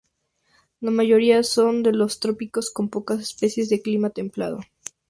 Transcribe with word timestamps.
La 0.79 0.89
mayoría 0.89 1.43
son 1.43 1.83
de 1.83 1.91
los 1.93 2.19
trópicos, 2.19 2.71
con 2.71 2.89
pocas 2.89 3.19
especies 3.21 3.69
de 3.69 3.83
clima 3.83 4.09
templado. 4.09 4.59